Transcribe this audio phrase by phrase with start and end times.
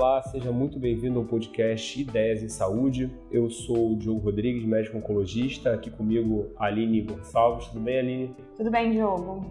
[0.00, 3.10] Olá, seja muito bem-vindo ao podcast Ideias em Saúde.
[3.32, 5.74] Eu sou o Diogo Rodrigues, médico oncologista.
[5.74, 7.66] Aqui comigo a Aline Gonçalves.
[7.66, 8.36] Tudo bem, Aline?
[8.56, 9.44] Tudo bem, Diogo.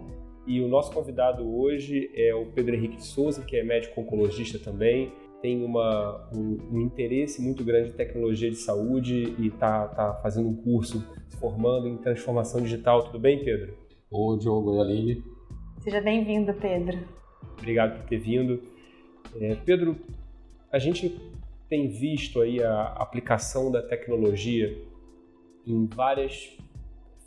[0.46, 5.12] E o nosso convidado hoje é o Pedro Henrique Souza, que é médico oncologista também.
[5.42, 10.48] Tem uma, um, um interesse muito grande em tecnologia de saúde e está tá fazendo
[10.48, 13.04] um curso, se formando em transformação digital.
[13.04, 13.74] Tudo bem, Pedro?
[14.10, 15.24] Oi, Diogo e Aline.
[15.80, 17.00] Seja bem-vindo, Pedro.
[17.58, 18.62] Obrigado por ter vindo.
[19.38, 19.96] É, Pedro,
[20.70, 21.20] a gente
[21.68, 24.76] tem visto aí a aplicação da tecnologia
[25.66, 26.56] em várias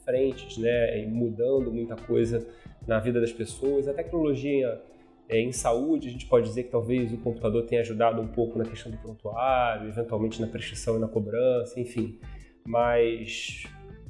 [0.04, 2.48] frentes, né, mudando muita coisa
[2.88, 3.88] na vida das pessoas.
[3.88, 4.82] A tecnologia
[5.30, 8.58] é, em saúde, a gente pode dizer que talvez o computador tenha ajudado um pouco
[8.58, 12.20] na questão do prontuário, eventualmente na prescrição e na cobrança, enfim.
[12.66, 13.64] Mas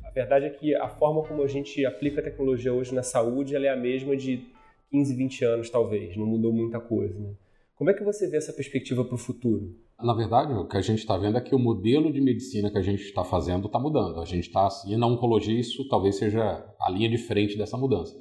[0.04, 3.56] a verdade é que a forma como a gente aplica a tecnologia hoje na saúde,
[3.56, 4.48] ela é a mesma de
[4.90, 6.18] 15, 20 anos, talvez.
[6.18, 7.34] Não mudou muita coisa, né?
[7.82, 9.76] Como é que você vê essa perspectiva para o futuro?
[10.00, 12.78] Na verdade, o que a gente está vendo é que o modelo de medicina que
[12.78, 14.22] a gente está fazendo está mudando.
[14.22, 18.16] A gente está, e na oncologia isso talvez seja a linha de frente dessa mudança.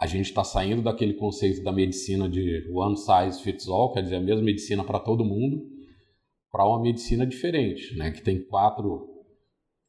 [0.00, 4.16] A gente está saindo daquele conceito da medicina de one size fits all, quer dizer,
[4.16, 5.64] a mesma medicina para todo mundo,
[6.50, 8.10] para uma medicina diferente, né?
[8.10, 9.06] que tem quatro,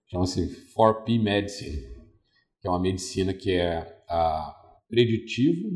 [0.06, 1.82] chama-se 4P Medicine,
[2.62, 4.56] que é uma medicina que é a
[4.88, 5.68] preditiva,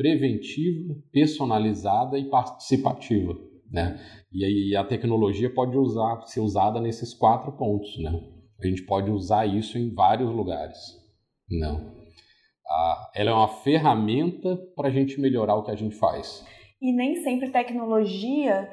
[0.00, 3.36] preventiva, personalizada e participativa.
[3.70, 4.00] Né?
[4.32, 7.98] E aí a tecnologia pode usar, ser usada nesses quatro pontos.
[7.98, 8.10] Né?
[8.62, 10.78] A gente pode usar isso em vários lugares.
[11.50, 11.94] Não.
[12.66, 16.46] Ah, ela é uma ferramenta para a gente melhorar o que a gente faz.
[16.80, 18.70] E nem sempre tecnologia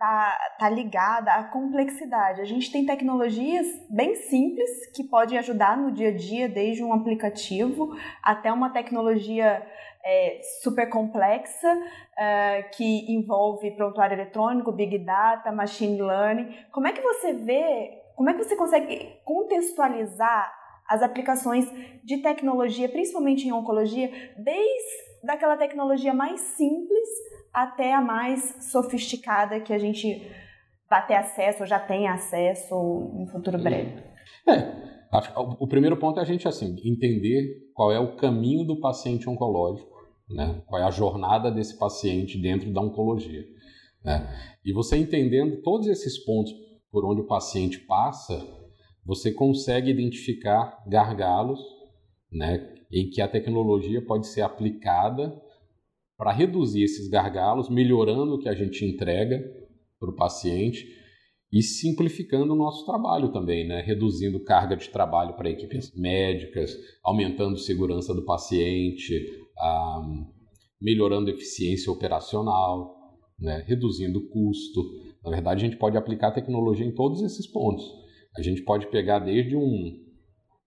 [0.00, 2.40] tá, tá ligada à complexidade.
[2.40, 6.94] A gente tem tecnologias bem simples que podem ajudar no dia a dia, desde um
[6.94, 9.62] aplicativo até uma tecnologia
[10.02, 11.68] é, super complexa
[12.16, 16.50] é, que envolve prontuário eletrônico, big data, machine learning.
[16.72, 20.50] Como é que você vê, como é que você consegue contextualizar
[20.88, 21.70] as aplicações
[22.02, 27.08] de tecnologia, principalmente em oncologia, desde daquela tecnologia mais simples
[27.52, 30.30] até a mais sofisticada que a gente
[30.88, 32.74] vai ter acesso ou já tem acesso
[33.18, 34.02] em futuro breve?
[34.48, 34.80] É,
[35.58, 39.90] o primeiro ponto é a gente assim entender qual é o caminho do paciente oncológico,
[40.28, 40.62] né?
[40.66, 43.44] qual é a jornada desse paciente dentro da oncologia.
[44.04, 44.28] Né?
[44.64, 46.52] E você entendendo todos esses pontos
[46.90, 48.44] por onde o paciente passa,
[49.04, 51.60] você consegue identificar gargalos
[52.30, 55.40] né, em que a tecnologia pode ser aplicada
[56.20, 59.42] para reduzir esses gargalos, melhorando o que a gente entrega
[59.98, 60.86] para o paciente
[61.50, 63.80] e simplificando o nosso trabalho também, né?
[63.80, 69.18] reduzindo carga de trabalho para equipes médicas, aumentando segurança do paciente,
[69.58, 70.02] ah,
[70.78, 72.94] melhorando eficiência operacional,
[73.38, 73.64] né?
[73.66, 74.82] reduzindo custo.
[75.24, 77.82] Na verdade, a gente pode aplicar tecnologia em todos esses pontos.
[78.36, 79.98] A gente pode pegar desde um,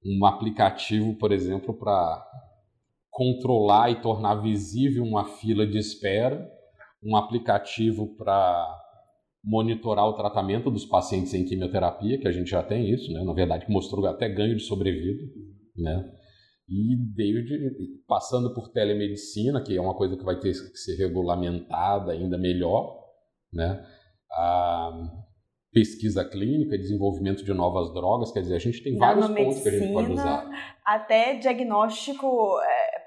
[0.03, 2.25] um aplicativo, por exemplo, para
[3.13, 6.49] controlar e tornar visível uma fila de espera,
[7.01, 8.67] um aplicativo para
[9.43, 13.23] monitorar o tratamento dos pacientes em quimioterapia, que a gente já tem isso, né?
[13.23, 15.21] na verdade, mostrou até ganho de sobrevida,
[15.77, 16.11] né?
[16.67, 17.59] E desde
[18.07, 22.97] passando por telemedicina, que é uma coisa que vai ter que ser regulamentada ainda melhor,
[23.51, 23.85] né?
[24.31, 24.91] A
[25.73, 29.71] pesquisa clínica, desenvolvimento de novas drogas, quer dizer, a gente tem vários pontos que a
[29.71, 30.49] gente pode usar.
[30.85, 32.57] Até diagnóstico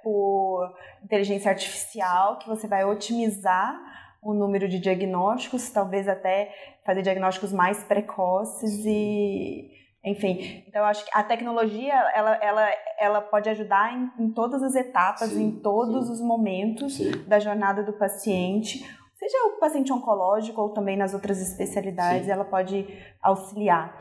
[0.06, 0.72] por
[1.02, 3.76] inteligência artificial, que você vai otimizar
[4.22, 9.68] o número de diagnósticos, talvez até fazer diagnósticos mais precoces e
[10.04, 14.62] enfim, então eu acho que a tecnologia ela, ela, ela pode ajudar em, em todas
[14.62, 16.12] as etapas, sim, em todos sim.
[16.12, 17.10] os momentos sim.
[17.26, 22.86] da jornada do paciente, seja o paciente oncológico ou também nas outras especialidades, ela pode
[23.20, 24.00] auxiliar.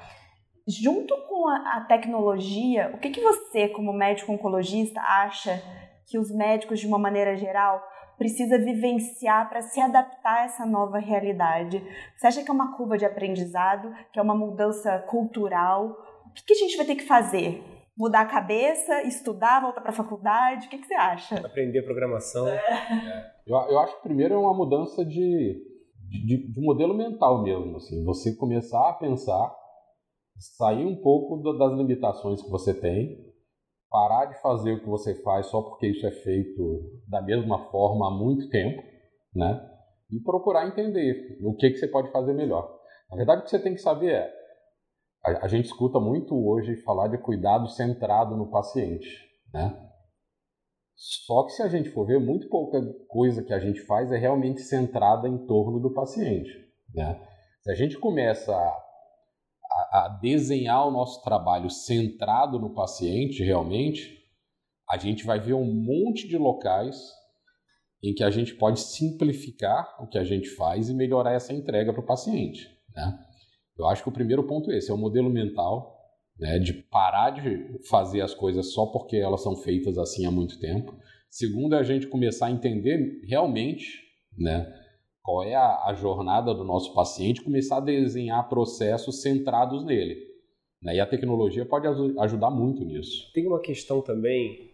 [0.67, 5.59] Junto com a, a tecnologia, o que, que você, como médico oncologista, acha
[6.07, 7.81] que os médicos, de uma maneira geral,
[8.17, 11.83] precisa vivenciar para se adaptar a essa nova realidade?
[12.15, 15.97] Você acha que é uma curva de aprendizado, que é uma mudança cultural?
[16.27, 17.63] O que, que a gente vai ter que fazer?
[17.97, 20.67] Mudar a cabeça, estudar, voltar para a faculdade?
[20.67, 21.35] O que, que, você acha?
[21.45, 22.47] Aprender programação.
[22.47, 23.35] É.
[23.47, 25.63] Eu, eu, acho que primeiro é uma mudança de,
[26.09, 27.77] de, de modelo mental mesmo.
[27.77, 29.55] Assim, você começar a pensar,
[30.57, 33.34] sair um pouco das limitações que você tem
[33.95, 38.09] parar de fazer o que você faz só porque isso é feito da mesma forma
[38.09, 38.83] há muito tempo,
[39.33, 39.71] né?
[40.11, 42.77] E procurar entender o que, que você pode fazer melhor.
[43.09, 44.33] Na verdade, o que você tem que saber é:
[45.25, 49.07] a, a gente escuta muito hoje falar de cuidado centrado no paciente,
[49.53, 49.81] né?
[50.93, 54.17] Só que se a gente for ver, muito pouca coisa que a gente faz é
[54.17, 56.51] realmente centrada em torno do paciente.
[56.93, 57.19] Né?
[57.61, 58.84] Se a gente começa a,
[59.95, 64.23] a, desenhar o nosso trabalho centrado no paciente realmente,
[64.89, 66.97] a gente vai ver um monte de locais
[68.03, 71.93] em que a gente pode simplificar o que a gente faz e melhorar essa entrega
[71.93, 72.69] para o paciente.
[72.93, 73.19] Né?
[73.77, 75.95] Eu acho que o primeiro ponto é esse, é o modelo mental,
[76.37, 80.59] né, de parar de fazer as coisas só porque elas são feitas assim há muito
[80.59, 80.93] tempo.
[81.29, 84.01] Segundo, é a gente começar a entender realmente
[84.37, 84.71] né,
[85.25, 90.23] qual é a, a jornada do nosso paciente, começar a desenhar processos centrados nele.
[90.79, 90.97] Né?
[90.97, 93.31] E a tecnologia pode ajudar muito nisso.
[93.33, 94.69] Tem uma questão também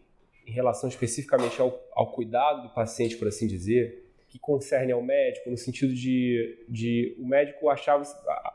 [0.45, 5.50] em relação especificamente ao, ao cuidado do paciente, por assim dizer, que concerne ao médico,
[5.50, 8.03] no sentido de, de o médico achava,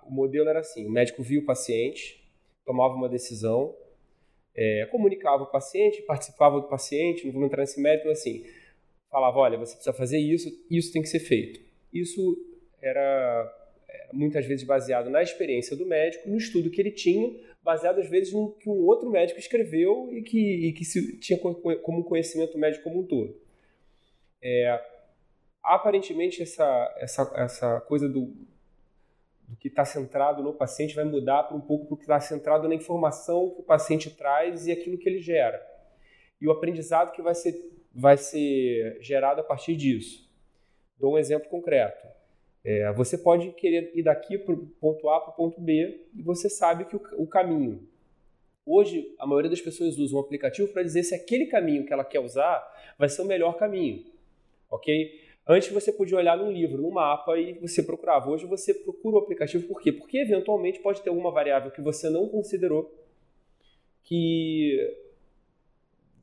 [0.06, 2.31] o modelo era assim, o médico via o paciente,
[2.66, 3.75] tomava uma decisão,
[4.54, 8.44] é, comunicava o paciente, participava do paciente, não vou entrar nesse mérito, mas assim,
[9.10, 11.66] falava, olha, você precisa fazer isso, isso tem que ser feito.
[12.00, 12.37] Isso
[12.81, 13.52] era
[14.12, 18.32] muitas vezes baseado na experiência do médico, no estudo que ele tinha, baseado às vezes
[18.32, 22.84] no que um outro médico escreveu e que, e que se, tinha como conhecimento médico
[22.84, 23.37] como um todo.
[24.40, 24.81] É,
[25.62, 28.32] aparentemente, essa, essa, essa coisa do,
[29.48, 32.20] do que está centrado no paciente vai mudar para um pouco para o que está
[32.20, 35.60] centrado na informação que o paciente traz e aquilo que ele gera.
[36.40, 37.54] E o aprendizado que vai ser,
[37.93, 40.25] vai ser gerado a partir disso.
[40.98, 42.06] Dou um exemplo concreto.
[42.64, 46.22] É, você pode querer ir daqui para o ponto A para o ponto B e
[46.22, 47.88] você sabe que o, o, caminho.
[48.64, 52.04] Hoje, a maioria das pessoas usa um aplicativo para dizer se aquele caminho que ela
[52.04, 52.66] quer usar
[52.98, 54.04] vai ser o melhor caminho.
[54.69, 55.26] Ok?
[55.46, 58.28] Antes você podia olhar num livro, num mapa e você procurava.
[58.28, 59.93] Hoje você procura o aplicativo por quê?
[59.93, 62.93] Porque eventualmente pode ter alguma variável que você não considerou
[64.02, 64.76] que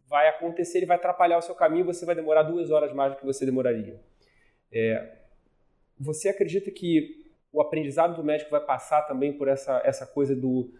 [0.07, 1.85] vai acontecer e vai atrapalhar o seu caminho.
[1.85, 3.97] Você vai demorar duas horas mais do que você demoraria.
[4.73, 5.17] É,
[5.99, 10.73] você acredita que o aprendizado do médico vai passar também por essa, essa coisa do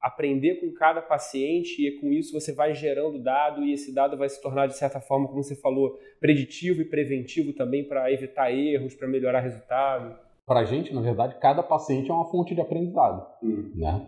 [0.00, 4.28] aprender com cada paciente e com isso você vai gerando dado e esse dado vai
[4.28, 8.96] se tornar, de certa forma, como você falou, preditivo e preventivo também para evitar erros,
[8.96, 10.18] para melhorar resultado?
[10.44, 13.24] Para a gente, na verdade, cada paciente é uma fonte de aprendizado.
[13.40, 13.70] Uhum.
[13.76, 14.04] Né?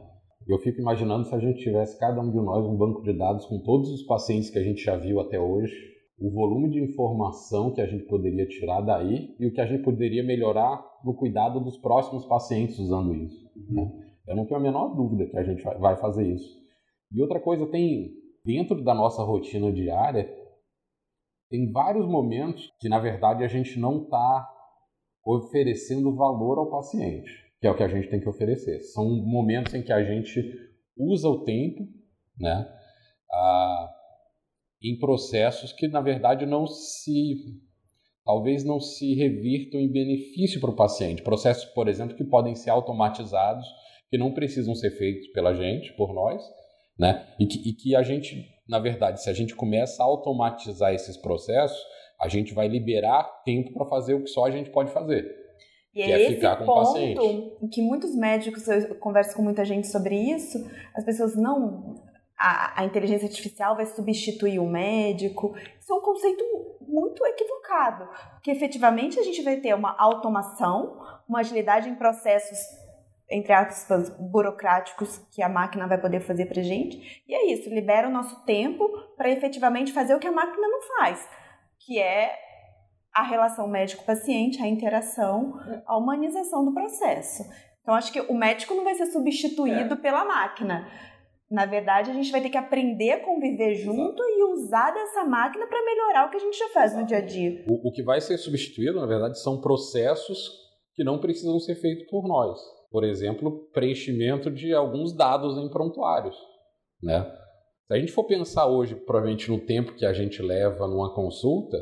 [0.49, 3.47] Eu fico imaginando se a gente tivesse, cada um de nós, um banco de dados
[3.47, 7.73] com todos os pacientes que a gente já viu até hoje, o volume de informação
[7.73, 11.61] que a gente poderia tirar daí e o que a gente poderia melhorar no cuidado
[11.61, 13.45] dos próximos pacientes usando isso.
[13.71, 13.91] Né?
[14.27, 16.49] Eu não tenho a menor dúvida que a gente vai fazer isso.
[17.13, 18.13] E outra coisa, tem
[18.45, 20.29] dentro da nossa rotina diária,
[21.51, 24.49] tem vários momentos que na verdade a gente não está
[25.25, 27.31] oferecendo valor ao paciente,
[27.61, 28.81] que é o que a gente tem que oferecer.
[28.81, 30.41] São momentos em que a gente
[30.97, 31.87] usa o tempo,
[32.39, 32.69] né?
[33.33, 33.94] Ah,
[34.85, 37.37] em processos que, na verdade, não se.
[38.25, 41.23] talvez não se revirtam em benefício para o paciente.
[41.23, 43.67] Processos, por exemplo, que podem ser automatizados,
[44.11, 46.43] que não precisam ser feitos pela gente, por nós,
[46.99, 47.27] né?
[47.41, 51.17] E que, e que a gente, na verdade, se a gente começa a automatizar esses
[51.17, 51.81] processos,
[52.21, 55.45] a gente vai liberar tempo para fazer o que só a gente pode fazer.
[55.95, 57.21] E é, é ficar com o paciente.
[57.73, 60.59] que muitos médicos, eu converso com muita gente sobre isso,
[60.95, 61.95] as pessoas não
[62.45, 65.57] a, a, inteligência artificial vai substituir o médico.
[65.81, 66.45] Isso é um conceito
[66.83, 72.59] muito equivocado, porque efetivamente a gente vai ter uma automação, uma agilidade em processos,
[73.31, 77.25] entre aspas, burocráticos que a máquina vai poder fazer para gente.
[77.27, 78.87] E é isso, libera o nosso tempo
[79.17, 81.27] para efetivamente fazer o que a máquina não faz,
[81.81, 82.31] que é
[83.15, 85.55] a relação médico-paciente, a interação,
[85.87, 87.43] a humanização do processo.
[87.81, 89.97] Então, acho que o médico não vai ser substituído é.
[89.97, 90.87] pela máquina
[91.51, 94.39] na verdade, a gente vai ter que aprender a conviver junto Exato.
[94.39, 97.03] e usar dessa máquina para melhorar o que a gente já faz Exato.
[97.03, 97.65] no dia a dia.
[97.69, 102.07] O, o, que vai ser substituído, na verdade, são processos que não precisam ser feitos
[102.09, 102.59] por nós.
[102.91, 106.37] Por exemplo, preenchimento de alguns dados em prontuários.
[107.03, 107.23] Né?
[107.87, 111.77] Se a gente for pensar hoje, provavelmente, no tempo que a gente leva numa consulta,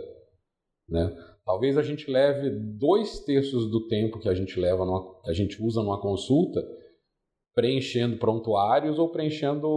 [0.89, 1.15] né?
[1.45, 5.35] talvez a gente leve dois terços do tempo que a gente leva, numa, que a
[5.35, 6.61] gente usa numa consulta
[7.55, 9.69] preenchendo prontuários ou preenchendo.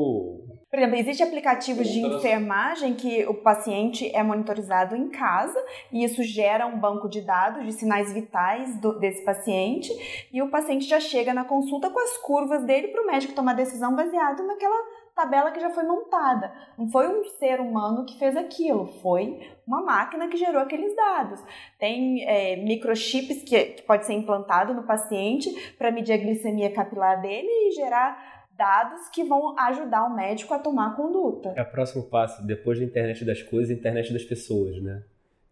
[0.70, 5.58] Por exemplo, existem aplicativos de enfermagem que o paciente é monitorizado em casa
[5.92, 9.92] e isso gera um banco de dados de sinais vitais do, desse paciente
[10.32, 13.54] e o paciente já chega na consulta com as curvas dele para o médico tomar
[13.54, 14.84] decisão baseado naquela
[15.16, 16.52] tabela que já foi montada.
[16.78, 21.42] Não foi um ser humano que fez aquilo, foi uma máquina que gerou aqueles dados.
[21.80, 27.22] Tem é, microchips que, que pode ser implantado no paciente para medir a glicemia capilar
[27.22, 31.54] dele e gerar dados que vão ajudar o médico a tomar a conduta.
[31.56, 35.04] É o próximo passo, depois da internet das coisas, internet das pessoas, né?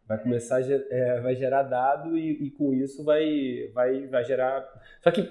[0.07, 4.65] Vai começar a é, vai gerar dado e, e, com isso vai, vai, vai gerar.
[5.01, 5.29] Só que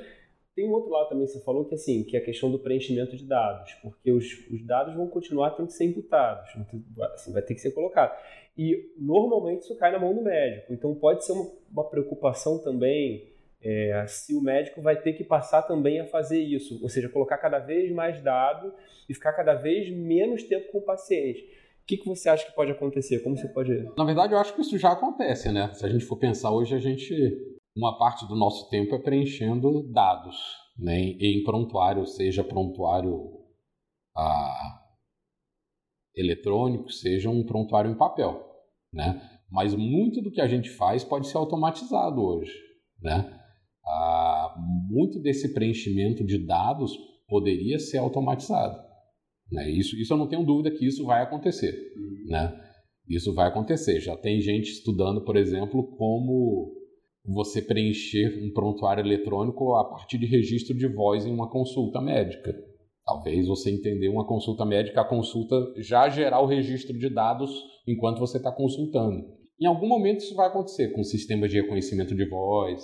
[0.54, 2.58] tem um outro lado também que você falou que assim, que é a questão do
[2.58, 6.50] preenchimento de dados, porque os, os dados vão continuar tendo que ser imputados,
[7.14, 8.16] assim, vai ter que ser colocado.
[8.56, 10.72] E normalmente isso cai na mão do médico.
[10.72, 13.32] Então pode ser uma, uma preocupação também
[13.62, 17.38] é, se o médico vai ter que passar também a fazer isso, ou seja, colocar
[17.38, 18.74] cada vez mais dado
[19.08, 21.40] e ficar cada vez menos tempo com o paciente.
[21.82, 23.20] O que, que você acha que pode acontecer?
[23.20, 23.72] Como você pode.
[23.96, 25.70] Na verdade, eu acho que isso já acontece, né?
[25.74, 27.51] Se a gente for pensar hoje, a gente.
[27.76, 30.36] Uma parte do nosso tempo é preenchendo dados,
[30.78, 30.98] né?
[30.98, 33.30] Em prontuário, seja prontuário
[34.16, 34.80] ah,
[36.14, 38.44] eletrônico, seja um prontuário em papel,
[38.92, 39.20] né?
[39.50, 42.52] Mas muito do que a gente faz pode ser automatizado hoje,
[43.00, 43.40] né?
[43.86, 44.54] Ah,
[44.90, 48.78] muito desse preenchimento de dados poderia ser automatizado.
[49.50, 49.70] Né?
[49.70, 51.74] Isso, isso eu não tenho dúvida que isso vai acontecer.
[51.96, 52.26] Uhum.
[52.28, 52.70] Né?
[53.08, 54.00] Isso vai acontecer.
[54.00, 56.72] Já tem gente estudando, por exemplo, como
[57.24, 62.52] você preencher um prontuário eletrônico a partir de registro de voz em uma consulta médica.
[63.04, 67.50] Talvez você entender uma consulta médica, a consulta já gerar o registro de dados
[67.86, 69.24] enquanto você está consultando.
[69.60, 72.82] Em algum momento isso vai acontecer com sistemas de reconhecimento de voz,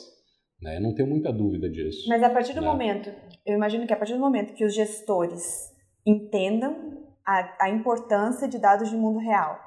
[0.60, 0.80] né?
[0.80, 2.08] Não tenho muita dúvida disso.
[2.08, 2.66] Mas a partir do né?
[2.66, 3.10] momento,
[3.46, 5.72] eu imagino que a partir do momento que os gestores
[6.06, 9.58] entendam a, a importância de dados de mundo real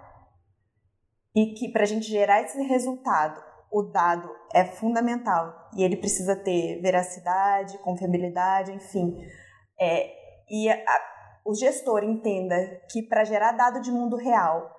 [1.36, 6.36] e que para a gente gerar esse resultado, o dado é fundamental e ele precisa
[6.36, 9.18] ter veracidade, confiabilidade, enfim.
[9.80, 10.12] É,
[10.50, 11.00] e a,
[11.46, 12.56] o gestor entenda
[12.92, 14.70] que para gerar dado de mundo real,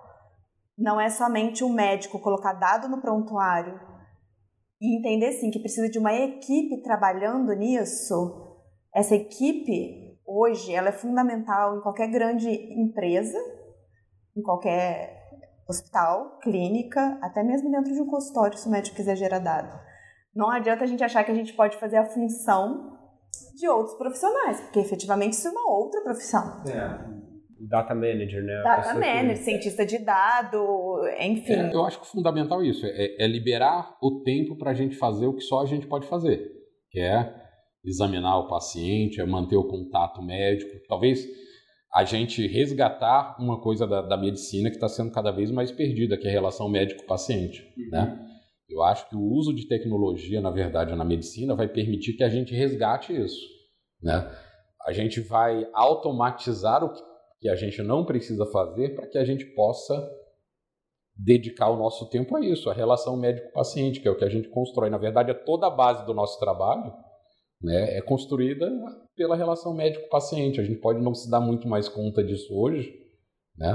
[0.77, 3.81] não é somente o médico colocar dado no prontuário
[4.81, 8.59] e entender sim que precisa de uma equipe trabalhando nisso.
[8.95, 13.39] Essa equipe hoje ela é fundamental em qualquer grande empresa,
[14.37, 15.22] em qualquer
[15.69, 19.79] hospital, clínica, até mesmo dentro de um consultório se o médico quiser gerar dado.
[20.35, 22.99] Não adianta a gente achar que a gente pode fazer a função
[23.57, 26.63] de outros profissionais, porque efetivamente isso é uma outra profissão.
[26.67, 27.23] É
[27.69, 28.61] data manager, né?
[28.63, 29.45] Data manager, que...
[29.45, 31.53] cientista de dado, enfim.
[31.53, 34.75] É, eu acho que o fundamental é isso, é, é liberar o tempo para a
[34.75, 36.51] gente fazer o que só a gente pode fazer,
[36.91, 37.35] que é
[37.85, 41.25] examinar o paciente, é manter o contato médico, talvez
[41.95, 46.17] a gente resgatar uma coisa da, da medicina que está sendo cada vez mais perdida,
[46.17, 47.91] que é a relação médico-paciente, uhum.
[47.91, 48.29] né?
[48.69, 52.29] Eu acho que o uso de tecnologia, na verdade, na medicina vai permitir que a
[52.29, 53.47] gente resgate isso,
[54.03, 54.31] né?
[54.87, 59.25] A gente vai automatizar o que que a gente não precisa fazer para que a
[59.25, 60.09] gente possa
[61.15, 64.49] dedicar o nosso tempo a isso, a relação médico-paciente, que é o que a gente
[64.49, 64.89] constrói.
[64.89, 66.95] Na verdade, é toda a base do nosso trabalho
[67.63, 68.71] né, é construída
[69.15, 70.61] pela relação médico-paciente.
[70.61, 72.93] A gente pode não se dar muito mais conta disso hoje,
[73.57, 73.73] né?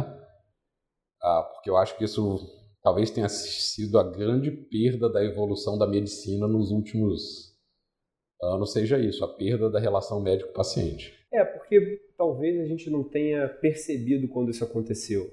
[1.22, 2.40] Ah, porque eu acho que isso
[2.84, 7.56] talvez tenha sido a grande perda da evolução da medicina nos últimos
[8.42, 11.14] anos, seja isso, a perda da relação médico-paciente.
[11.32, 15.30] É, porque talvez a gente não tenha percebido quando isso aconteceu.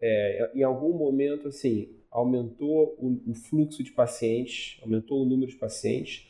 [0.00, 5.58] É, em algum momento, assim, aumentou o, o, fluxo de pacientes, aumentou o número de
[5.58, 6.26] pacientes,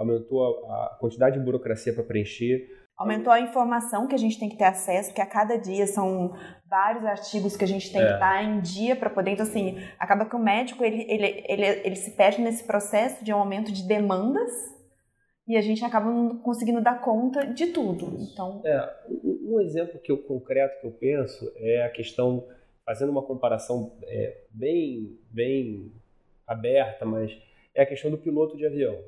[0.00, 2.66] aumentou a, a quantidade de burocracia para preencher.
[2.96, 6.34] Aumentou a informação que a gente tem que ter acesso, porque a cada dia são
[6.68, 8.06] vários artigos que a gente tem é.
[8.06, 9.32] que estar em dia para poder.
[9.32, 13.32] Então, assim, acaba que o médico ele, ele, ele, ele se perde nesse processo de
[13.32, 14.50] um aumento de demandas
[15.46, 18.16] e a gente acaba não conseguindo dar conta de tudo.
[18.20, 18.94] Então, é,
[19.44, 22.46] um exemplo que eu concreto que eu penso é a questão
[22.86, 25.92] fazendo uma comparação é, bem bem
[26.46, 27.32] aberta, mas
[27.74, 28.98] é a questão do piloto de avião.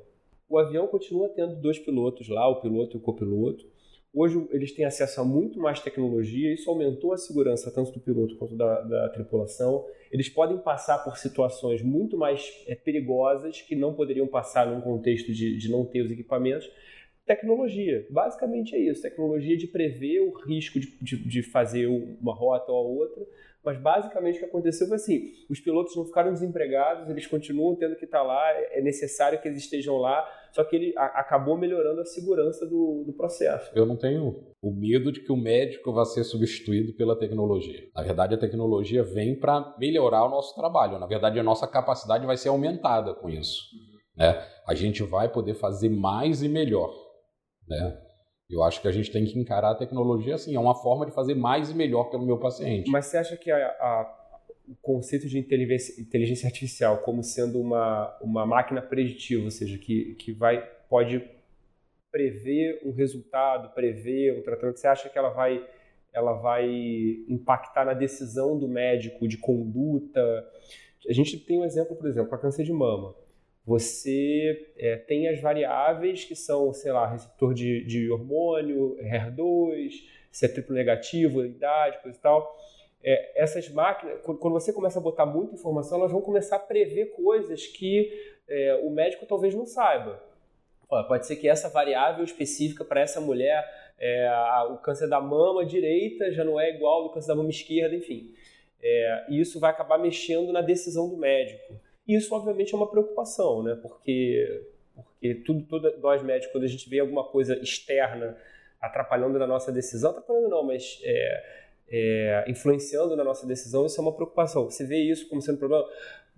[0.52, 3.64] O avião continua tendo dois pilotos lá, o piloto e o copiloto.
[4.12, 8.36] Hoje eles têm acesso a muito mais tecnologia, isso aumentou a segurança tanto do piloto
[8.36, 9.86] quanto da, da tripulação.
[10.10, 15.32] Eles podem passar por situações muito mais é, perigosas que não poderiam passar num contexto
[15.32, 16.70] de, de não ter os equipamentos.
[17.26, 22.72] Tecnologia, basicamente é isso: tecnologia de prever o risco de, de, de fazer uma rota
[22.72, 23.24] ou outra
[23.64, 27.96] mas basicamente o que aconteceu foi assim: os pilotos não ficaram desempregados, eles continuam tendo
[27.96, 32.00] que estar lá, é necessário que eles estejam lá, só que ele a, acabou melhorando
[32.00, 33.70] a segurança do, do processo.
[33.74, 37.88] Eu não tenho o medo de que o médico vá ser substituído pela tecnologia.
[37.94, 40.98] Na verdade, a tecnologia vem para melhorar o nosso trabalho.
[40.98, 43.62] Na verdade, a nossa capacidade vai ser aumentada com isso.
[44.16, 44.44] Né?
[44.66, 46.92] A gente vai poder fazer mais e melhor.
[47.80, 47.98] Né?
[48.50, 51.12] Eu acho que a gente tem que encarar a tecnologia assim, é uma forma de
[51.12, 52.90] fazer mais e melhor pelo meu paciente.
[52.90, 54.22] Mas você acha que a, a,
[54.68, 60.32] o conceito de inteligência, artificial como sendo uma, uma máquina preditiva, ou seja, que, que
[60.32, 61.22] vai, pode
[62.10, 64.78] prever um resultado, prever um tratamento?
[64.78, 65.66] Você acha que ela vai,
[66.12, 66.68] ela vai
[67.28, 70.20] impactar na decisão do médico de conduta?
[71.08, 73.14] A gente tem um exemplo, por exemplo, a câncer de mama.
[73.64, 79.92] Você é, tem as variáveis que são, sei lá, receptor de, de hormônio, HER2,
[80.32, 82.58] se é triplo negativo, idade, coisa e tal.
[83.04, 87.12] É, essas máquinas, quando você começa a botar muita informação, elas vão começar a prever
[87.12, 88.10] coisas que
[88.48, 90.22] é, o médico talvez não saiba.
[91.08, 93.66] Pode ser que essa variável específica para essa mulher,
[93.98, 97.34] é, a, o câncer da mama direita já não é igual ao do câncer da
[97.34, 98.34] mama esquerda, enfim.
[98.82, 101.80] É, e isso vai acabar mexendo na decisão do médico.
[102.06, 103.78] E isso, obviamente, é uma preocupação, né?
[103.80, 108.36] Porque, porque tudo, tudo, nós médicos, quando a gente vê alguma coisa externa
[108.80, 111.44] atrapalhando na nossa decisão, atrapalhando não, mas é,
[111.88, 114.64] é, influenciando na nossa decisão, isso é uma preocupação.
[114.64, 115.86] Você vê isso como sendo um problema.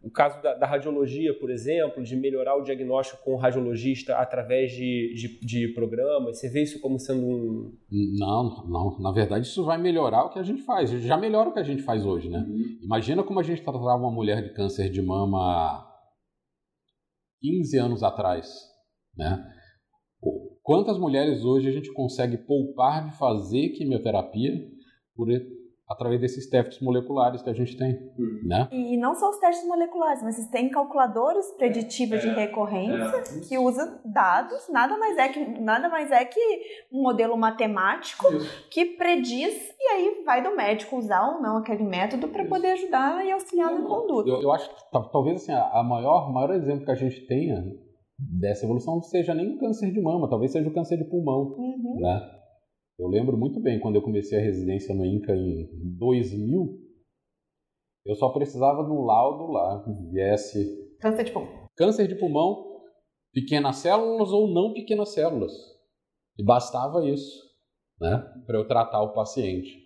[0.04, 4.72] O caso da, da, radiologia, por exemplo, de melhorar o diagnóstico com o radiologista através
[4.72, 7.72] de, de, de, programas, você vê isso como sendo um.
[7.90, 8.98] Não, não.
[9.00, 10.90] Na verdade, isso vai melhorar o que a gente faz.
[10.90, 12.38] Já melhora o que a gente faz hoje, né?
[12.46, 12.78] Uhum.
[12.82, 15.90] Imagina como a gente tratava uma mulher de câncer de mama
[17.40, 18.46] 15 anos atrás,
[19.16, 19.42] né?
[20.62, 24.52] Quantas mulheres hoje a gente consegue poupar de fazer quimioterapia
[25.14, 25.30] por
[25.88, 28.40] através desses testes moleculares que a gente tem, uhum.
[28.44, 28.68] né?
[28.72, 33.40] E não só os testes moleculares, mas vocês têm calculadores preditivos é, de recorrência é,
[33.46, 36.40] que usa dados, nada mais é que nada mais é que
[36.90, 38.68] um modelo matemático isso.
[38.70, 43.24] que prediz e aí vai do médico usar ou não aquele método para poder ajudar
[43.24, 44.28] e auxiliar na conduta.
[44.28, 47.62] Eu, eu acho que talvez assim a maior maior exemplo que a gente tenha
[48.18, 52.00] dessa evolução seja nem o câncer de mama, talvez seja o câncer de pulmão, uhum.
[52.00, 52.43] né?
[52.98, 56.84] Eu lembro muito bem quando eu comecei a residência no INCA em 2000,
[58.06, 60.96] eu só precisava de um laudo lá, viesse.
[61.00, 61.66] Câncer de pulmão.
[61.76, 62.82] Câncer de pulmão,
[63.32, 65.52] pequenas células ou não pequenas células.
[66.38, 67.42] E bastava isso,
[68.00, 69.84] né, para eu tratar o paciente.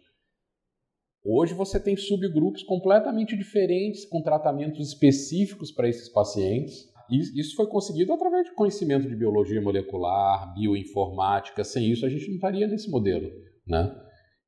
[1.25, 6.93] Hoje você tem subgrupos completamente diferentes, com tratamentos específicos para esses pacientes.
[7.11, 11.65] Isso foi conseguido através de conhecimento de biologia molecular, bioinformática.
[11.65, 13.31] Sem isso, a gente não estaria nesse modelo.
[13.67, 13.95] Né?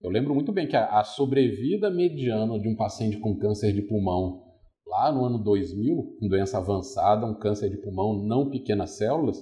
[0.03, 4.45] Eu lembro muito bem que a, sobrevida mediana de um paciente com câncer de pulmão
[4.87, 9.39] lá no ano 2000, com doença avançada, um câncer de pulmão não pequenas células,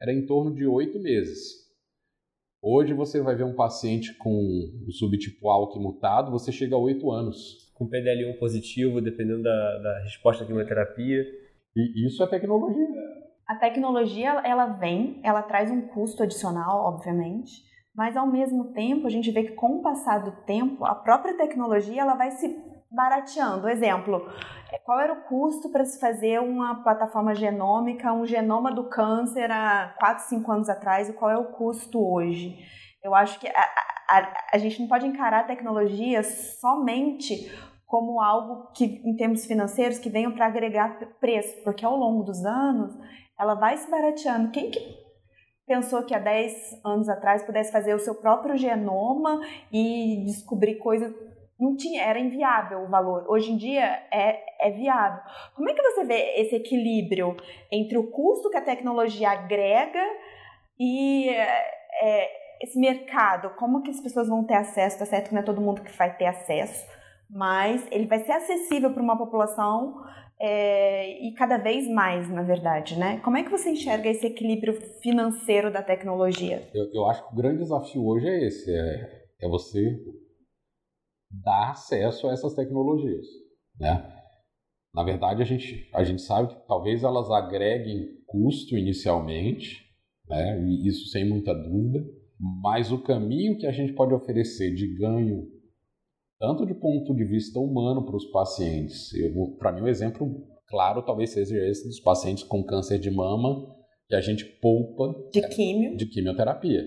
[0.00, 1.60] era em torno de oito meses.
[2.62, 4.30] Hoje você vai ver um paciente com
[4.86, 7.70] o subtipo ALK mutado, você chega a oito anos.
[7.74, 11.24] Com PDL1 positivo, dependendo da, da resposta à quimioterapia.
[11.76, 12.86] E isso é tecnologia.
[13.46, 17.50] A tecnologia, ela vem, ela traz um custo adicional, obviamente,
[17.94, 21.36] mas ao mesmo tempo a gente vê que com o passar do tempo, a própria
[21.36, 22.48] tecnologia ela vai se
[22.90, 23.68] barateando.
[23.68, 24.22] Exemplo,
[24.72, 29.50] é, qual era o custo para se fazer uma plataforma genômica, um genoma do câncer
[29.50, 32.56] há 4, 5 anos atrás e qual é o custo hoje?
[33.02, 33.60] Eu acho que a,
[34.08, 37.50] a, a gente não pode encarar a tecnologia somente
[37.90, 42.44] como algo que, em termos financeiros, que venham para agregar preço, porque ao longo dos
[42.44, 42.96] anos
[43.36, 44.52] ela vai se barateando.
[44.52, 44.78] Quem que
[45.66, 49.40] pensou que há 10 anos atrás pudesse fazer o seu próprio genoma
[49.72, 51.12] e descobrir coisas
[51.58, 53.26] não tinha, era inviável o valor.
[53.28, 55.20] Hoje em dia é, é viável.
[55.56, 57.36] Como é que você vê esse equilíbrio
[57.72, 60.06] entre o custo que a tecnologia agrega
[60.78, 62.28] e é,
[62.62, 63.50] esse mercado?
[63.56, 65.00] Como que as pessoas vão ter acesso?
[65.00, 66.86] Tá certo que não é todo mundo que vai ter acesso,
[67.30, 69.94] mas ele vai ser acessível para uma população
[70.40, 73.20] é, e cada vez mais, na verdade, né?
[73.20, 76.68] Como é que você enxerga esse equilíbrio financeiro da tecnologia?
[76.74, 79.98] Eu, eu acho que o grande desafio hoje é esse, é, é você
[81.30, 83.26] dar acesso a essas tecnologias,
[83.78, 84.16] né?
[84.92, 89.84] Na verdade, a gente, a gente sabe que talvez elas agreguem custo inicialmente,
[90.26, 90.58] né?
[90.84, 92.04] Isso sem muita dúvida,
[92.62, 95.59] mas o caminho que a gente pode oferecer de ganho
[96.40, 99.10] tanto de ponto de vista humano para os pacientes.
[99.58, 100.26] Para mim, um exemplo
[100.66, 103.76] claro talvez seja esse dos pacientes com câncer de mama
[104.08, 105.96] que a gente poupa de, quimio.
[105.96, 106.82] de quimioterapia,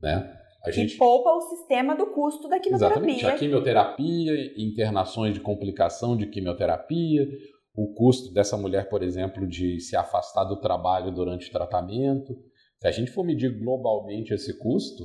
[0.00, 0.32] né?
[0.62, 0.96] A que gente...
[0.96, 3.02] poupa o sistema do custo da quimioterapia.
[3.02, 3.26] Exatamente.
[3.26, 7.28] A quimioterapia, internações de complicação de quimioterapia,
[7.76, 12.34] o custo dessa mulher, por exemplo, de se afastar do trabalho durante o tratamento.
[12.80, 15.04] Se a gente for medir globalmente esse custo,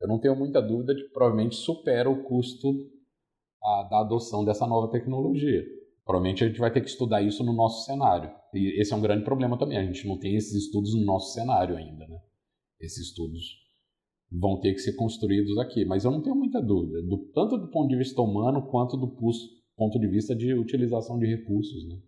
[0.00, 2.72] eu não tenho muita dúvida de que provavelmente supera o custo
[3.62, 5.64] a, da adoção dessa nova tecnologia.
[6.04, 8.30] Provavelmente a gente vai ter que estudar isso no nosso cenário.
[8.54, 9.76] E esse é um grande problema também.
[9.76, 12.18] A gente não tem esses estudos no nosso cenário ainda, né?
[12.80, 13.42] Esses estudos
[14.30, 15.84] vão ter que ser construídos aqui.
[15.84, 19.08] Mas eu não tenho muita dúvida, do, tanto do ponto de vista humano quanto do
[19.76, 21.98] ponto de vista de utilização de recursos, né?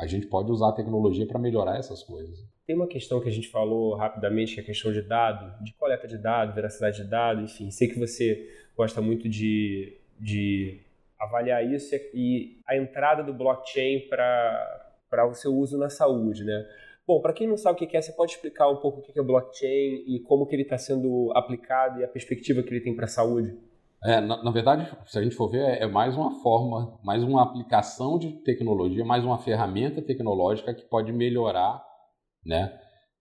[0.00, 2.38] a gente pode usar a tecnologia para melhorar essas coisas.
[2.66, 5.74] Tem uma questão que a gente falou rapidamente, que é a questão de dado, de
[5.74, 7.70] coleta de dados, veracidade de dados, enfim.
[7.70, 10.80] Sei que você gosta muito de, de
[11.18, 16.66] avaliar isso e a entrada do blockchain para o seu uso na saúde, né?
[17.06, 19.18] Bom, para quem não sabe o que é, você pode explicar um pouco o que
[19.18, 22.80] é o blockchain e como que ele está sendo aplicado e a perspectiva que ele
[22.80, 23.58] tem para a saúde?
[24.04, 27.22] É, na, na, verdade, se a gente for ver, é, é, mais uma forma, mais
[27.22, 31.84] uma aplicação de tecnologia, mais uma ferramenta tecnológica que pode melhorar
[32.46, 32.80] né,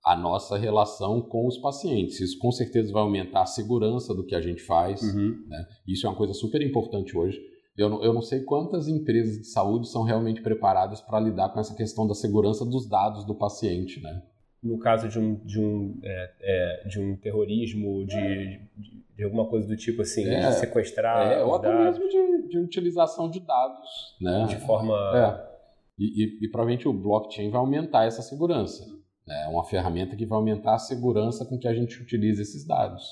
[0.10, 2.20] a nossa relação com os pacientes.
[2.20, 5.04] Isso com certeza vai aumentar a segurança do que a gente faz.
[5.04, 5.46] Uhum.
[5.48, 5.68] Né?
[5.88, 7.40] Isso é uma coisa super importante hoje.
[7.78, 11.60] Eu não, eu não sei quantas empresas de saúde são realmente preparadas para lidar com
[11.60, 14.02] essa questão da segurança dos dados do paciente.
[14.02, 14.24] Né?
[14.62, 19.46] no caso de um, de um, é, é, de um terrorismo, de, de, de, alguma
[19.46, 21.32] coisa do tipo assim, é, de sequestrar.
[21.32, 24.18] É, ou até mesmo de, de, utilização de dados.
[24.20, 24.48] Né?
[24.50, 24.94] De forma.
[25.16, 25.50] É.
[25.98, 28.99] E, e, e, provavelmente o blockchain vai aumentar essa segurança.
[29.30, 29.44] Né?
[29.44, 33.04] É uma ferramenta que vai aumentar a segurança com que a gente utiliza esses dados.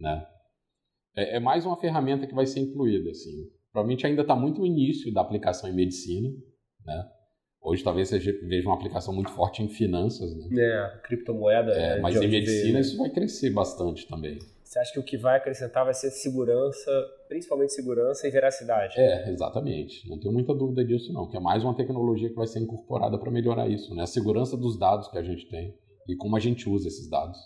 [0.00, 0.26] Né?
[1.16, 3.10] É, é mais uma ferramenta que vai ser incluída.
[3.10, 3.48] Assim.
[3.72, 6.28] Provavelmente ainda está muito no início da aplicação em medicina.
[6.84, 7.08] Né?
[7.62, 10.48] Hoje talvez você veja uma aplicação muito forte em finanças, né?
[10.60, 11.72] É, criptomoeda.
[11.72, 14.38] É, mas em medicina isso vai crescer bastante também.
[14.74, 16.90] Você acha que o que vai acrescentar vai ser segurança,
[17.28, 18.98] principalmente segurança e veracidade?
[18.98, 20.08] É, exatamente.
[20.10, 23.16] Não tenho muita dúvida disso não, que é mais uma tecnologia que vai ser incorporada
[23.16, 24.02] para melhorar isso, né?
[24.02, 25.72] A segurança dos dados que a gente tem
[26.08, 27.38] e como a gente usa esses dados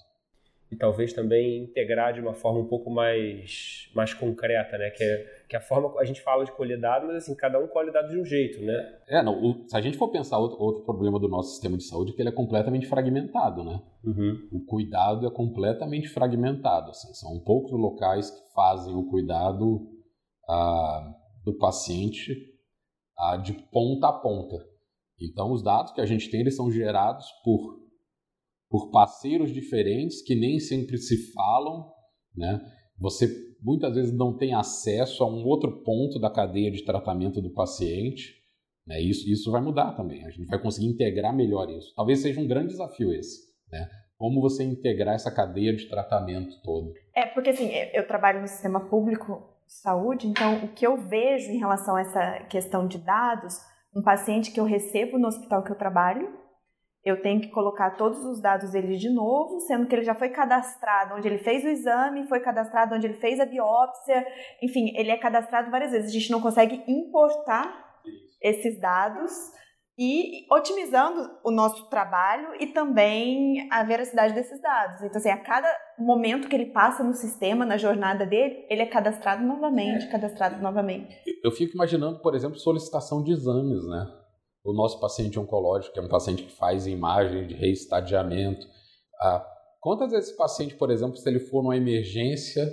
[0.70, 4.90] e talvez também integrar de uma forma um pouco mais, mais concreta, né?
[4.90, 7.58] Que é, que é a forma a gente fala de colher dados, mas assim, cada
[7.58, 8.98] um colhe dados de um jeito, né?
[9.08, 11.84] É, não, o, se a gente for pensar outro, outro, problema do nosso sistema de
[11.84, 13.80] saúde, é que ele é completamente fragmentado, né?
[14.04, 14.48] Uhum.
[14.52, 19.88] O cuidado é completamente fragmentado, assim, são poucos locais que fazem o cuidado
[20.46, 22.36] ah, do paciente
[23.18, 24.56] ah, de ponta a ponta.
[25.20, 27.87] Então, os dados que a gente tem, eles são gerados por
[28.68, 31.90] por parceiros diferentes que nem sempre se falam,
[32.36, 32.60] né?
[32.98, 37.52] Você muitas vezes não tem acesso a um outro ponto da cadeia de tratamento do
[37.52, 38.34] paciente.
[38.86, 39.00] Né?
[39.00, 40.24] Isso, isso vai mudar também.
[40.24, 41.92] A gente vai conseguir integrar melhor isso.
[41.94, 43.48] Talvez seja um grande desafio esse.
[43.70, 43.88] Né?
[44.16, 46.92] Como você integrar essa cadeia de tratamento todo?
[47.14, 51.50] É, porque assim, eu trabalho no sistema público de saúde, então o que eu vejo
[51.50, 53.54] em relação a essa questão de dados,
[53.94, 56.28] um paciente que eu recebo no hospital que eu trabalho,
[57.08, 60.28] eu tenho que colocar todos os dados dele de novo, sendo que ele já foi
[60.28, 64.26] cadastrado onde ele fez o exame, foi cadastrado onde ele fez a biópsia,
[64.62, 66.10] enfim, ele é cadastrado várias vezes.
[66.10, 67.86] A gente não consegue importar
[68.42, 69.32] esses dados
[69.98, 75.02] e otimizando o nosso trabalho e também a veracidade desses dados.
[75.02, 75.68] Então, assim, a cada
[75.98, 80.08] momento que ele passa no sistema, na jornada dele, ele é cadastrado novamente, é.
[80.08, 81.16] cadastrado novamente.
[81.42, 84.06] Eu fico imaginando, por exemplo, solicitação de exames, né?
[84.64, 88.66] O nosso paciente oncológico, que é um paciente que faz imagem de reestadiamento.
[89.20, 89.46] Ah,
[89.80, 92.66] quantas vezes esse paciente, por exemplo, se ele for numa emergência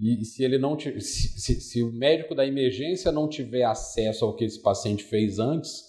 [0.00, 4.34] e se ele não se, se, se, o médico da emergência não tiver acesso ao
[4.34, 5.84] que esse paciente fez antes,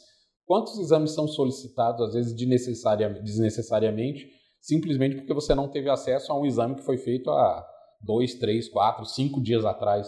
[0.45, 4.27] quantos exames são solicitados às vezes desnecessariamente,
[4.59, 7.65] simplesmente porque você não teve acesso a um exame que foi feito há
[8.01, 10.07] dois, três, quatro, cinco dias atrás?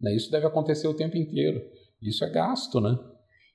[0.00, 0.14] Né?
[0.14, 1.60] Isso deve acontecer o tempo inteiro.
[2.02, 2.98] Isso é gasto, né?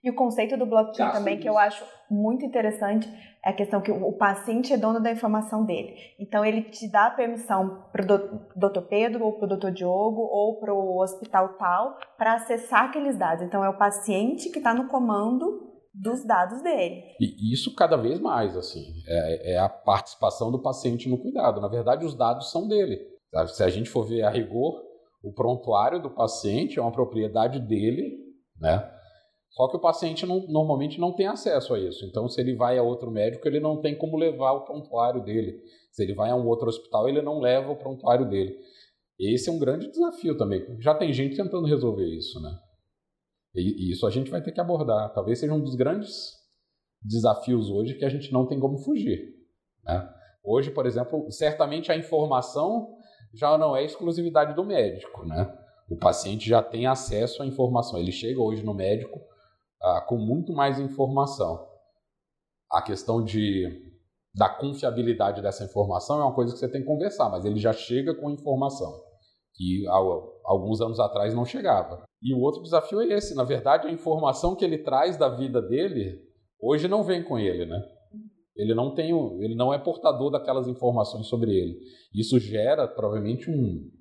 [0.04, 3.10] E o conceito do blockchain também, que eu acho muito interessante,
[3.44, 5.96] é a questão que o paciente é dono da informação dele.
[6.20, 10.22] Então, ele te dá a permissão para o doutor Pedro, ou para o doutor Diogo,
[10.22, 13.46] ou para o hospital tal, para acessar aqueles dados.
[13.46, 17.04] Então, é o paciente que está no comando dos dados dele.
[17.20, 21.62] E isso cada vez mais, assim, é, é, a participação do paciente no cuidado.
[21.62, 23.00] Na verdade, os dados são dele.
[23.48, 24.84] Se a gente for ver a rigor,
[25.24, 28.18] o prontuário do paciente é uma propriedade dele,
[28.60, 28.92] né?
[29.54, 32.06] Só que o paciente não, normalmente não tem acesso a isso.
[32.06, 35.62] Então, se ele vai a outro médico, ele não tem como levar o prontuário dele.
[35.92, 38.58] Se ele vai a um outro hospital, ele não leva o prontuário dele.
[39.20, 40.66] Esse é um grande desafio também.
[40.82, 42.58] Já tem gente tentando resolver isso, né?
[43.54, 45.14] E, e isso a gente vai ter que abordar.
[45.14, 46.32] Talvez seja um dos grandes
[47.00, 49.36] desafios hoje que a gente não tem como fugir.
[49.84, 50.10] Né?
[50.44, 52.98] Hoje, por exemplo, certamente a informação
[53.36, 55.56] já não é exclusividade do médico, né?
[55.90, 58.00] O paciente já tem acesso à informação.
[58.00, 59.22] Ele chega hoje no médico
[59.84, 61.68] ah, com muito mais informação.
[62.72, 63.68] A questão de,
[64.34, 67.74] da confiabilidade dessa informação é uma coisa que você tem que conversar, mas ele já
[67.74, 68.92] chega com informação,
[69.54, 69.86] que
[70.46, 72.04] alguns anos atrás não chegava.
[72.22, 75.62] E o outro desafio é esse, na verdade, a informação que ele traz da vida
[75.62, 76.20] dele
[76.60, 77.84] hoje não vem com ele, né?
[78.56, 81.78] Ele não tem, ele não é portador daquelas informações sobre ele.
[82.16, 83.92] Isso gera provavelmente um,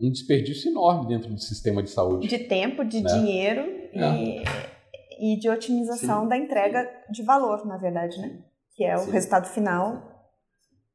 [0.00, 2.26] um desperdício enorme dentro do sistema de saúde.
[2.26, 3.12] De tempo, de né?
[3.12, 3.60] dinheiro
[3.92, 3.98] é.
[3.98, 4.75] e
[5.18, 6.28] e de otimização Sim.
[6.28, 8.38] da entrega de valor, na verdade, né?
[8.74, 9.08] Que é Sim.
[9.08, 10.16] o resultado final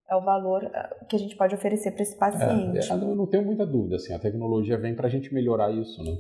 [0.10, 2.92] é o valor ah, que a gente pode oferecer para esse paciente.
[2.92, 6.04] É, eu não tenho muita dúvida, assim, a tecnologia vem para a gente melhorar isso,
[6.04, 6.18] né?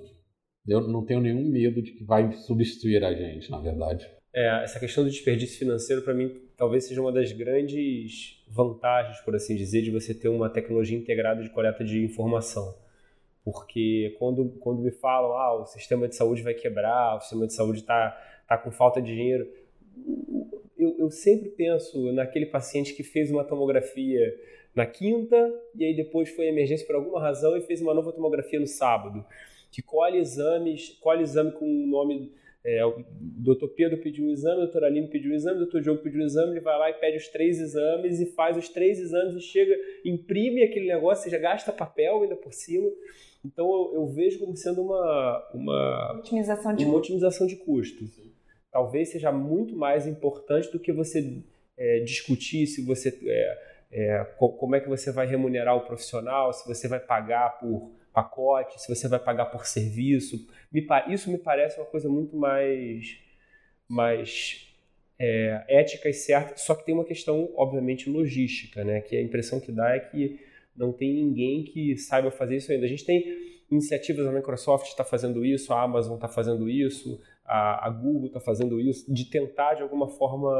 [0.67, 4.07] Eu não tenho nenhum medo de que vai substituir a gente, na verdade.
[4.33, 9.35] É, essa questão do desperdício financeiro, para mim, talvez seja uma das grandes vantagens, por
[9.35, 12.73] assim dizer, de você ter uma tecnologia integrada de coleta de informação.
[13.43, 17.53] Porque quando, quando me falam, ah, o sistema de saúde vai quebrar, o sistema de
[17.53, 18.11] saúde está
[18.47, 19.47] tá com falta de dinheiro,
[20.77, 24.35] eu, eu sempre penso naquele paciente que fez uma tomografia
[24.75, 25.37] na quinta
[25.75, 29.25] e aí depois foi emergência por alguma razão e fez uma nova tomografia no sábado,
[29.71, 34.57] que colhe exames, colhe exame com o nome é, o doutor Pedro pediu um exame,
[34.57, 36.89] o doutor Aline pediu um exame, o doutor Diogo pediu um exame, ele vai lá
[36.91, 41.29] e pede os três exames e faz os três exames e chega, imprime aquele negócio,
[41.29, 42.87] já gasta papel ainda por cima.
[43.43, 48.05] Então eu, eu vejo como sendo uma, uma, otimização de, uma otimização de custo.
[48.71, 51.41] Talvez seja muito mais importante do que você
[51.75, 53.57] é, discutir se você é,
[53.91, 58.81] é, como é que você vai remunerar o profissional, se você vai pagar por pacote,
[58.81, 60.47] se você vai pagar por serviço.
[61.09, 63.17] isso me parece uma coisa muito mais,
[63.87, 64.67] mais
[65.19, 69.01] é, ética e certa, só que tem uma questão, obviamente, logística, né?
[69.01, 70.39] que a impressão que dá é que
[70.75, 72.85] não tem ninguém que saiba fazer isso ainda.
[72.85, 73.23] A gente tem
[73.69, 78.39] iniciativas, a Microsoft está fazendo isso, a Amazon está fazendo isso, a, a Google está
[78.39, 80.51] fazendo isso, de tentar, de alguma forma,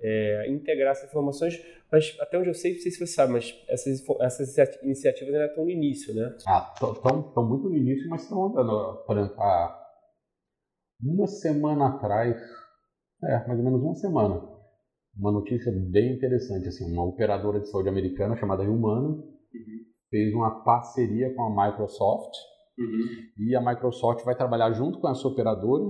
[0.00, 1.54] é, integrar essas informações,
[1.90, 5.46] mas até onde eu sei, não sei se você sabe, mas essas, essas iniciativas ainda
[5.46, 6.36] estão no início, né?
[6.46, 9.04] Ah, estão muito no início, mas estão andando.
[9.06, 9.84] Por exemplo, há
[11.02, 12.36] uma semana atrás,
[13.24, 14.54] é, mais ou menos uma semana,
[15.16, 19.24] uma notícia bem interessante, assim, uma operadora de saúde americana chamada Humana uhum.
[20.10, 22.34] fez uma parceria com a Microsoft
[22.78, 23.46] uhum.
[23.46, 25.84] e a Microsoft vai trabalhar junto com essa operadora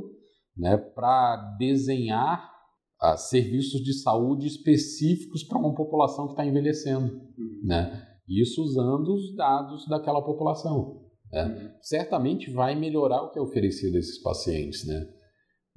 [0.56, 2.53] né, para desenhar
[3.02, 7.60] uh, serviços de saúde específicos para uma população que está envelhecendo, uhum.
[7.64, 8.08] né?
[8.28, 11.02] Isso usando os dados daquela população.
[11.30, 11.44] Né?
[11.44, 11.70] Uhum.
[11.82, 15.06] Certamente vai melhorar o que é oferecido a esses pacientes, né?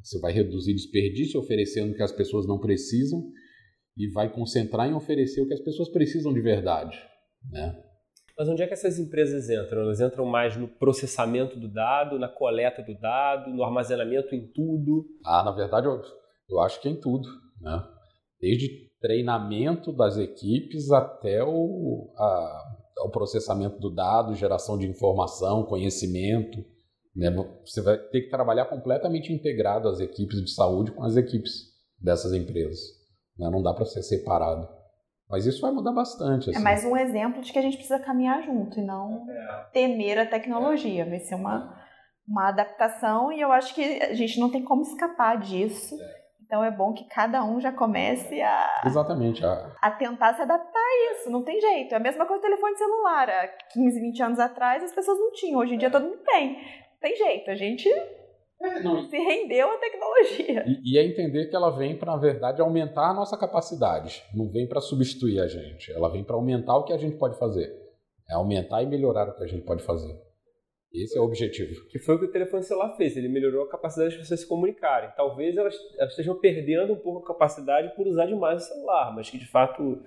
[0.02, 3.22] Você vai reduzir desperdício oferecendo o que as pessoas não precisam
[3.98, 6.98] e vai concentrar em oferecer o que as pessoas precisam de verdade,
[7.52, 7.84] né?
[8.38, 9.82] Mas onde é que essas empresas entram?
[9.82, 15.08] Elas entram mais no processamento do dado, na coleta do dado, no armazenamento em tudo?
[15.26, 16.00] Ah, na verdade, eu
[16.50, 17.28] eu acho que é em tudo,
[17.62, 17.84] né?
[18.40, 22.64] Desde treinamento das equipes até o, a,
[23.06, 26.64] o processamento do dado, geração de informação, conhecimento.
[27.16, 27.32] Né?
[27.66, 31.52] Você vai ter que trabalhar completamente integrado as equipes de saúde com as equipes
[32.00, 32.80] dessas empresas.
[33.38, 33.50] Né?
[33.50, 34.68] Não dá para ser separado.
[35.30, 36.50] Mas isso vai mudar bastante.
[36.50, 36.60] É assim.
[36.60, 39.26] É mais um exemplo de que a gente precisa caminhar junto e não
[39.74, 41.06] temer a tecnologia.
[41.06, 41.78] Vai ser uma,
[42.28, 45.96] uma adaptação e eu acho que a gente não tem como escapar disso.
[46.02, 46.27] É.
[46.48, 48.82] Então é bom que cada um já comece a.
[48.86, 49.46] Exatamente.
[49.46, 51.30] A, a tentar se adaptar a isso.
[51.30, 51.94] Não tem jeito.
[51.94, 53.30] É a mesma coisa do telefone celular.
[53.30, 55.60] Há 15, 20 anos atrás as pessoas não tinham.
[55.60, 56.54] Hoje em dia todo mundo tem.
[56.54, 57.52] Não tem jeito.
[57.52, 60.64] A gente é, não, se rendeu à tecnologia.
[60.66, 64.24] E, e é entender que ela vem para, na verdade, aumentar a nossa capacidade.
[64.34, 65.92] Não vem para substituir a gente.
[65.92, 67.70] Ela vem para aumentar o que a gente pode fazer.
[68.30, 70.27] É aumentar e melhorar o que a gente pode fazer.
[71.04, 71.86] Esse é o objetivo.
[71.88, 73.16] Que foi o que o telefone celular fez.
[73.16, 75.10] Ele melhorou a capacidade das pessoas se comunicarem.
[75.16, 79.30] Talvez elas, elas estejam perdendo um pouco a capacidade por usar demais o celular, mas
[79.30, 80.02] que de fato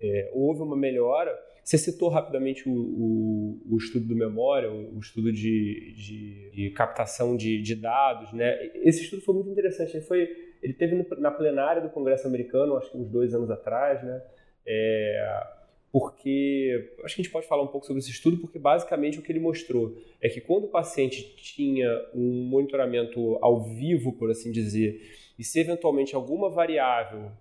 [0.00, 1.38] é, houve uma melhora.
[1.62, 6.70] Você citou rapidamente o, o, o estudo do memória, o, o estudo de, de, de
[6.70, 8.58] captação de, de, dados, né?
[8.76, 9.96] Esse estudo foi muito interessante.
[9.96, 10.28] Ele, foi,
[10.62, 14.22] ele teve na plenária do Congresso americano, acho que uns dois anos atrás, né?
[14.66, 15.59] É,
[15.92, 19.22] porque acho que a gente pode falar um pouco sobre esse estudo, porque basicamente o
[19.22, 24.52] que ele mostrou é que quando o paciente tinha um monitoramento ao vivo, por assim
[24.52, 25.00] dizer,
[25.38, 27.32] e se eventualmente alguma variável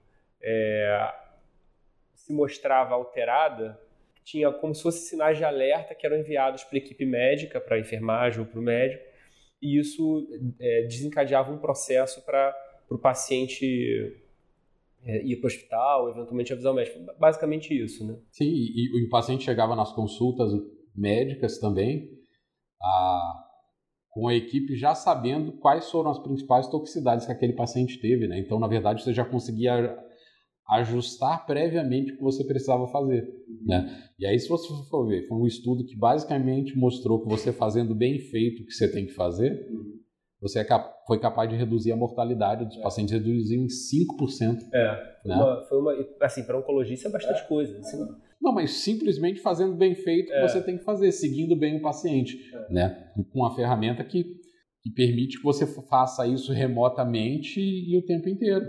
[0.41, 1.13] é,
[2.15, 3.79] se mostrava alterada,
[4.23, 7.75] tinha como se fossem sinais de alerta que eram enviados para a equipe médica, para
[7.75, 9.03] a enfermagem ou para o médico,
[9.61, 10.27] e isso
[10.59, 12.55] é, desencadeava um processo para
[12.89, 14.17] o paciente
[15.03, 16.99] é, ir para o hospital, eventualmente avisar o médico.
[17.19, 18.17] Basicamente isso, né?
[18.31, 20.51] Sim, e, e o paciente chegava nas consultas
[20.95, 22.09] médicas também,
[22.81, 23.43] a,
[24.09, 28.39] com a equipe já sabendo quais foram as principais toxicidades que aquele paciente teve, né?
[28.39, 29.97] Então, na verdade, você já conseguia
[30.69, 33.27] ajustar previamente o que você precisava fazer,
[33.65, 34.11] né?
[34.19, 37.95] E aí, se você for ver, foi um estudo que basicamente mostrou que você fazendo
[37.95, 39.67] bem feito o que você tem que fazer,
[40.41, 42.81] você é cap foi capaz de reduzir a mortalidade dos é.
[42.81, 44.69] pacientes, reduziu em 5%.
[44.73, 45.35] É, né?
[45.35, 47.47] uma, foi uma, assim, para oncologista é bastante é.
[47.47, 47.77] coisa.
[47.79, 47.97] Assim.
[48.41, 50.47] Não, mas simplesmente fazendo bem feito o que é.
[50.47, 52.73] você tem que fazer, seguindo bem o paciente, é.
[52.73, 53.11] né?
[53.33, 54.39] Com a ferramenta que
[54.81, 58.65] que permite que você faça isso remotamente e o tempo inteiro,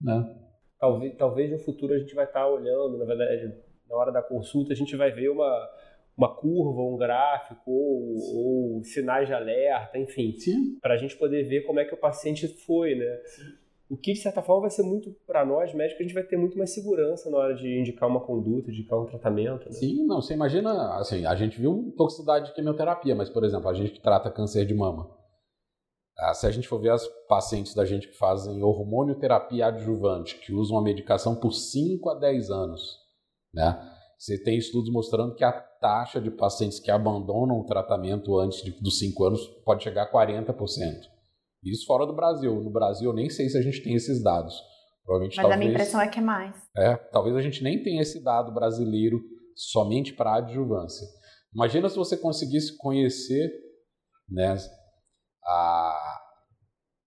[0.00, 0.38] né?
[0.78, 3.54] Talvez, talvez no futuro a gente vai estar olhando, na verdade,
[3.88, 5.68] na hora da consulta a gente vai ver uma,
[6.16, 10.34] uma curva, um gráfico ou, ou sinais de alerta, enfim,
[10.80, 13.20] para a gente poder ver como é que o paciente foi, né?
[13.24, 13.62] Sim.
[13.92, 16.38] O que, de certa forma, vai ser muito, para nós médicos, a gente vai ter
[16.38, 19.66] muito mais segurança na hora de indicar uma conduta, indicar um tratamento.
[19.66, 19.72] Né?
[19.72, 23.74] Sim, não, você imagina, assim, a gente viu toxicidade de quimioterapia, mas, por exemplo, a
[23.74, 25.14] gente que trata câncer de mama,
[26.18, 30.54] ah, se a gente for ver as pacientes da gente que fazem hormonioterapia adjuvante, que
[30.54, 32.98] usam a medicação por 5 a 10 anos,
[33.52, 33.78] né?
[34.22, 38.70] Você tem estudos mostrando que a taxa de pacientes que abandonam o tratamento antes de,
[38.80, 40.54] dos 5 anos pode chegar a 40%.
[41.64, 42.54] Isso fora do Brasil.
[42.62, 44.54] No Brasil, eu nem sei se a gente tem esses dados.
[45.04, 46.54] Provavelmente, Mas talvez, a minha impressão é que é mais.
[46.76, 49.20] É, talvez a gente nem tenha esse dado brasileiro
[49.56, 51.04] somente para adjuvância.
[51.52, 53.50] Imagina se você conseguisse conhecer
[54.28, 54.56] né,
[55.44, 56.20] a,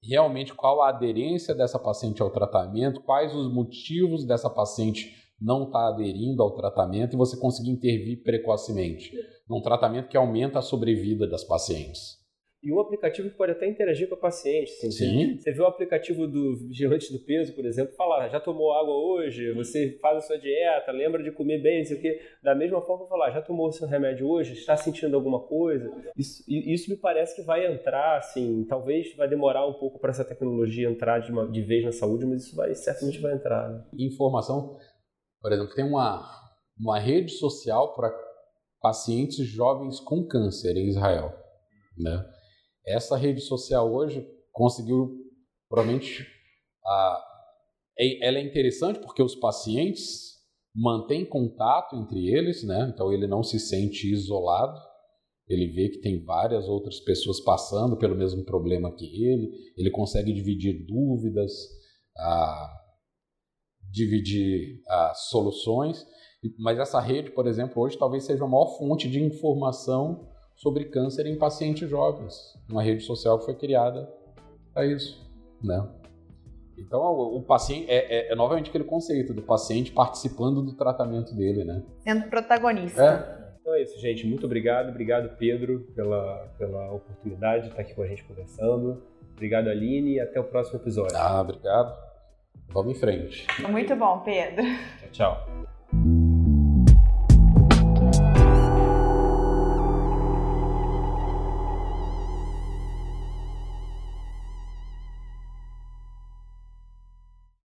[0.03, 5.79] realmente qual a aderência dessa paciente ao tratamento, quais os motivos dessa paciente não estar
[5.79, 9.11] tá aderindo ao tratamento e você conseguir intervir precocemente
[9.49, 12.25] num tratamento que aumenta a sobrevida das pacientes
[12.65, 14.71] e um aplicativo que pode até interagir com a paciente.
[14.71, 15.37] Assim, Sim.
[15.37, 19.53] Você vê o aplicativo do vigilante do peso, por exemplo, falar, já tomou água hoje,
[19.53, 22.19] você faz a sua dieta, lembra de comer bem, não sei o quê.
[22.41, 25.91] Da mesma forma, falar, já tomou o seu remédio hoje, está sentindo alguma coisa?
[26.17, 30.25] Isso, isso me parece que vai entrar, assim, talvez vai demorar um pouco para essa
[30.25, 33.69] tecnologia entrar de, uma, de vez na saúde, mas isso vai certamente vai entrar.
[33.69, 33.83] Né?
[33.99, 34.75] Informação,
[35.45, 36.27] por exemplo, tem uma,
[36.75, 38.11] uma rede social para
[38.81, 41.37] pacientes jovens com câncer em Israel,
[41.95, 42.25] né?
[42.83, 45.15] essa rede social hoje conseguiu,
[45.69, 46.25] provavelmente,
[46.83, 47.23] a,
[48.23, 50.33] ela é interessante porque os pacientes
[50.75, 52.91] mantêm contato entre eles, né?
[52.91, 54.81] então ele não se sente isolado,
[55.47, 60.33] ele vê que tem várias outras pessoas passando pelo mesmo problema que ele, ele consegue
[60.33, 61.53] dividir dúvidas,
[62.17, 62.84] a,
[63.91, 66.05] dividir a, soluções,
[66.59, 71.25] mas essa rede, por exemplo, hoje talvez seja a maior fonte de informação sobre câncer
[71.25, 72.35] em pacientes jovens,
[72.69, 74.09] uma rede social que foi criada
[74.73, 75.25] para isso,
[75.63, 75.87] né?
[76.77, 81.33] Então, o, o paciente é, é, é, novamente aquele conceito do paciente participando do tratamento
[81.33, 81.81] dele, né?
[81.99, 83.01] Sendo protagonista.
[83.01, 83.45] É.
[83.61, 84.27] Então é isso, gente.
[84.27, 84.89] Muito obrigado.
[84.89, 89.01] Obrigado, Pedro, pela, pela oportunidade de estar aqui com a gente conversando.
[89.33, 91.17] Obrigado, Aline, e até o próximo episódio.
[91.17, 91.97] Ah, obrigado.
[92.69, 93.47] Vamos em frente.
[93.69, 94.63] Muito bom, Pedro.
[94.63, 95.65] Tchau, tchau.